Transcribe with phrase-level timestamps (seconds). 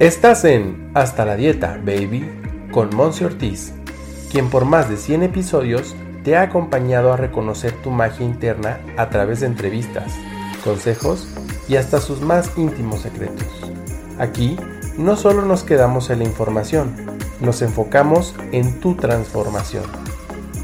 [0.00, 2.26] Estás en Hasta la Dieta, Baby,
[2.72, 3.74] con Monse Ortiz,
[4.32, 9.10] quien por más de 100 episodios te ha acompañado a reconocer tu magia interna a
[9.10, 10.10] través de entrevistas,
[10.64, 11.28] consejos
[11.68, 13.46] y hasta sus más íntimos secretos.
[14.18, 14.56] Aquí
[14.96, 16.96] no solo nos quedamos en la información,
[17.42, 19.84] nos enfocamos en tu transformación.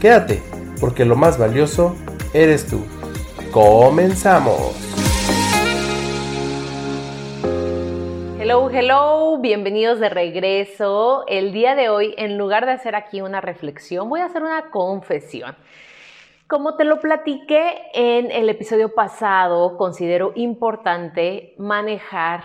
[0.00, 0.42] Quédate,
[0.80, 1.94] porque lo más valioso
[2.32, 2.80] eres tú.
[3.52, 4.87] ¡Comenzamos!
[8.48, 11.26] Hello, hello, bienvenidos de regreso.
[11.28, 14.70] El día de hoy, en lugar de hacer aquí una reflexión, voy a hacer una
[14.70, 15.54] confesión.
[16.46, 22.42] Como te lo platiqué en el episodio pasado, considero importante manejar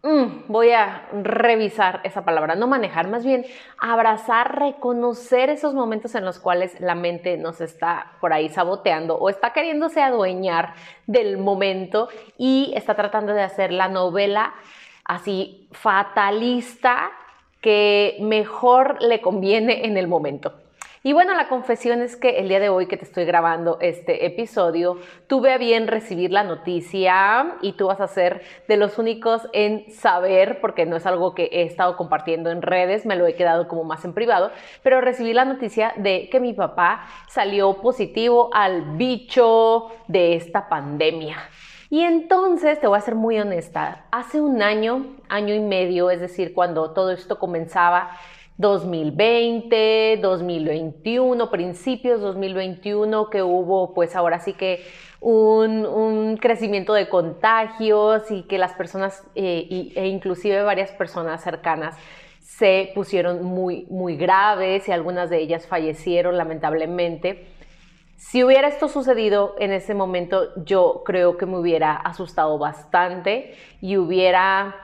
[0.00, 3.44] Mm, voy a revisar esa palabra, no manejar, más bien
[3.78, 9.28] abrazar, reconocer esos momentos en los cuales la mente nos está por ahí saboteando o
[9.28, 10.74] está queriéndose adueñar
[11.08, 14.54] del momento y está tratando de hacer la novela
[15.08, 17.10] así fatalista
[17.60, 20.52] que mejor le conviene en el momento.
[21.04, 24.26] Y bueno, la confesión es que el día de hoy que te estoy grabando este
[24.26, 29.48] episodio, tuve a bien recibir la noticia y tú vas a ser de los únicos
[29.52, 33.36] en saber, porque no es algo que he estado compartiendo en redes, me lo he
[33.36, 34.50] quedado como más en privado,
[34.82, 41.38] pero recibí la noticia de que mi papá salió positivo al bicho de esta pandemia.
[41.90, 46.20] Y entonces, te voy a ser muy honesta, hace un año, año y medio, es
[46.20, 48.10] decir, cuando todo esto comenzaba,
[48.58, 54.84] 2020, 2021, principios 2021, que hubo pues ahora sí que
[55.20, 61.96] un, crecimiento de contagios y que las personas eh, e inclusive varias personas cercanas
[62.40, 67.46] se pusieron muy, muy graves y algunas de ellas fallecieron lamentablemente.
[68.18, 73.96] Si hubiera esto sucedido en ese momento, yo creo que me hubiera asustado bastante y
[73.96, 74.74] hubiera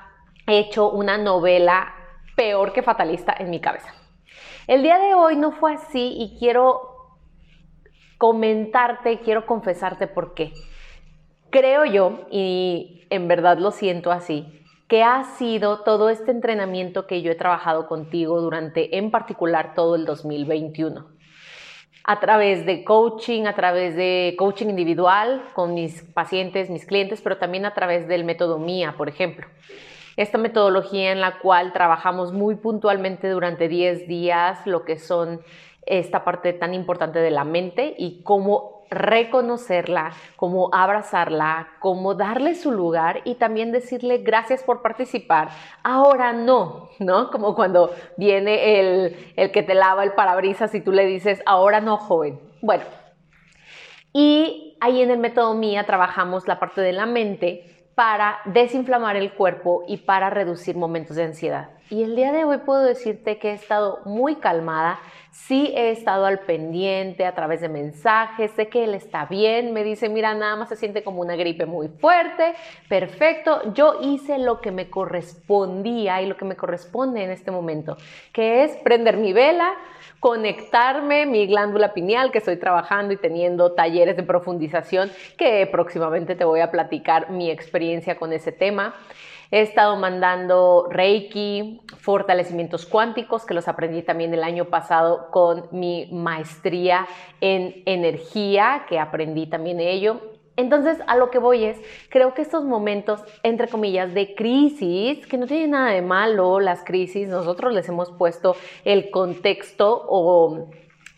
[0.47, 1.93] hecho una novela
[2.37, 3.93] peor que fatalista en mi cabeza.
[4.69, 6.81] El día de hoy no fue así y quiero
[8.19, 10.53] comentarte, quiero confesarte por qué.
[11.51, 17.21] Creo yo, y en verdad lo siento así, que ha sido todo este entrenamiento que
[17.21, 21.15] yo he trabajado contigo durante, en particular, todo el 2021.
[22.07, 27.39] A través de coaching, a través de coaching individual con mis pacientes, mis clientes, pero
[27.39, 29.47] también a través del método MIA, por ejemplo.
[30.17, 35.41] Esta metodología en la cual trabajamos muy puntualmente durante 10 días lo que son
[35.87, 42.71] esta parte tan importante de la mente y cómo reconocerla, cómo abrazarla, cómo darle su
[42.71, 45.49] lugar y también decirle gracias por participar.
[45.83, 47.31] Ahora no, ¿no?
[47.31, 51.81] Como cuando viene el, el que te lava el parabrisas y tú le dices, ahora
[51.81, 52.39] no, joven.
[52.63, 52.85] Bueno,
[54.13, 59.33] y ahí en el método MIA trabajamos la parte de la mente para desinflamar el
[59.35, 61.71] cuerpo y para reducir momentos de ansiedad.
[61.91, 65.01] Y el día de hoy puedo decirte que he estado muy calmada,
[65.31, 69.85] sí he estado al pendiente a través de mensajes, sé que él está bien, me
[69.85, 72.55] dice, mira, nada más se siente como una gripe muy fuerte,
[72.89, 77.99] perfecto, yo hice lo que me correspondía y lo que me corresponde en este momento,
[78.33, 79.75] que es prender mi vela,
[80.21, 86.47] conectarme mi glándula pineal, que estoy trabajando y teniendo talleres de profundización, que próximamente te
[86.47, 88.95] voy a platicar mi experiencia con ese tema.
[89.51, 96.09] He estado mandando Reiki, fortalecimientos cuánticos, que los aprendí también el año pasado con mi
[96.13, 97.07] maestría
[97.41, 100.21] en energía, que aprendí también ello.
[100.57, 105.37] Entonces, a lo que voy es, creo que estos momentos, entre comillas, de crisis, que
[105.37, 110.69] no tiene nada de malo las crisis, nosotros les hemos puesto el contexto o...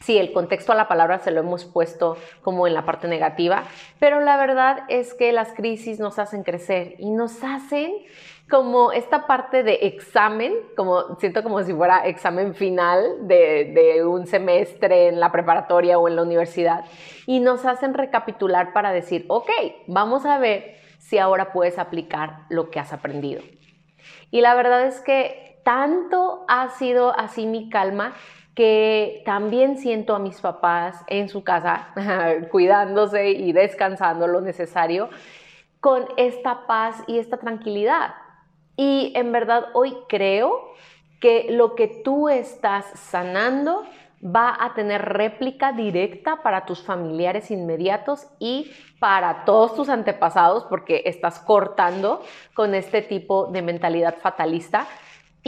[0.00, 3.64] Sí, el contexto a la palabra se lo hemos puesto como en la parte negativa,
[3.98, 7.92] pero la verdad es que las crisis nos hacen crecer y nos hacen
[8.48, 15.08] como esta parte de examen, como siento como si fuera examen final de, un semestre
[15.08, 16.84] en la preparatoria o en la universidad,
[17.26, 19.50] y nos hacen recapitular para decir, ok,
[19.88, 23.42] vamos a ver si ahora puedes aplicar lo que has aprendido.
[24.31, 28.14] Y la verdad es que tanto ha sido así mi calma
[28.56, 31.88] que también siento a mis papás en su casa
[32.50, 35.11] cuidándose y descansando lo necesario
[35.79, 38.14] con esta paz y esta tranquilidad.
[38.75, 40.73] Y en verdad hoy creo
[41.20, 43.85] que lo que tú estás sanando
[44.25, 51.02] va a tener réplica directa para tus familiares inmediatos y para todos tus antepasados porque
[51.05, 52.23] estás cortando
[52.55, 54.87] con este tipo de mentalidad fatalista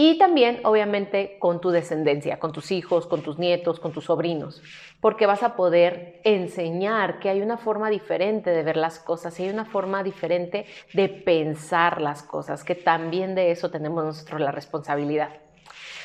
[0.01, 4.63] Y también, obviamente, con tu descendencia, con tus hijos, con tus nietos, con tus sobrinos,
[5.01, 9.43] porque vas a poder enseñar que hay una forma diferente de ver las cosas, y
[9.43, 14.53] hay una forma diferente de pensar las cosas, que también de eso tenemos nosotros la
[14.53, 15.31] responsabilidad.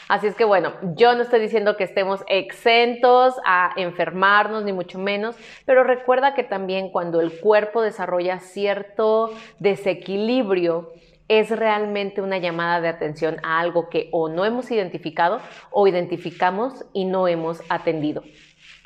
[0.08, 4.98] Así es que bueno, yo no estoy diciendo que estemos exentos a enfermarnos, ni mucho
[4.98, 5.36] menos,
[5.68, 9.30] pero recuerda que también cuando el cuerpo desarrolla cierto
[9.60, 10.94] desequilibrio,
[11.28, 15.40] es realmente una llamada de atención a algo que o no hemos identificado
[15.72, 18.24] o identificamos y no hemos atendido.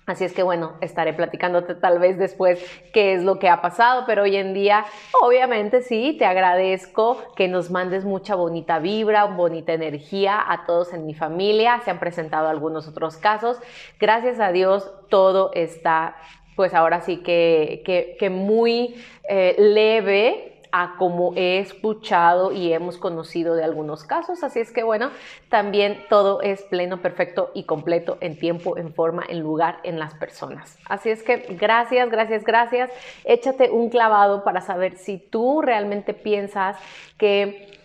[0.08, 2.64] Así es que bueno, estaré platicándote tal vez después
[2.94, 4.86] qué es lo que ha pasado, pero hoy en día
[5.22, 11.06] obviamente sí, te agradezco que nos mandes mucha bonita vibra, bonita energía a todos en
[11.06, 11.82] mi familia.
[11.84, 13.60] Se han presentado algunos otros casos.
[14.00, 16.16] Gracias a Dios todo está
[16.56, 17.84] pues ahora sí que,
[18.18, 18.96] que, muy
[19.30, 24.44] eh, leve a como he escuchado y hemos conocido de algunos casos.
[24.44, 25.12] Así es que bueno,
[25.50, 30.14] también todo es pleno, perfecto y completo en tiempo, en forma, en lugar, en las
[30.16, 30.78] personas.
[30.88, 32.92] Así es que gracias, gracias, gracias.
[33.24, 36.78] Échate un clavado para saber si tú realmente piensas
[37.18, 37.80] que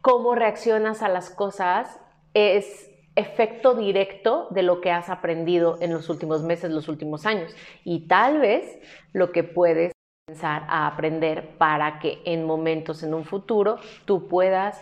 [0.00, 1.98] cómo reaccionas a las cosas
[2.34, 7.54] es efecto directo de lo que has aprendido en los últimos meses, los últimos años.
[7.84, 8.78] Y tal vez
[9.12, 9.92] lo que puedes
[10.42, 14.80] a aprender para que en momentos en un futuro tú puedas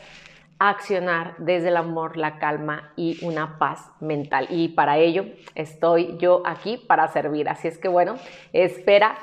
[0.59, 4.49] accionar desde el amor, la calma y una paz mental.
[4.51, 7.49] Y para ello estoy yo aquí para servir.
[7.49, 8.17] Así es que bueno,
[8.53, 9.17] espera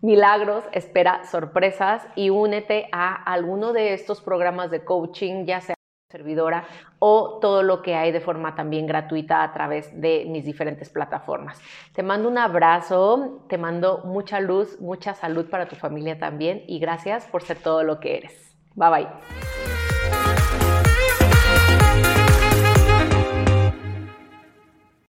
[0.00, 5.74] milagros, espera sorpresas y únete a alguno de estos programas de coaching, ya sea
[6.10, 6.64] servidora
[6.98, 11.60] o todo lo que hay de forma también gratuita a través de mis diferentes plataformas.
[11.94, 16.78] Te mando un abrazo, te mando mucha luz, mucha salud para tu familia también y
[16.78, 18.56] gracias por ser todo lo que eres.
[18.74, 19.59] Bye bye.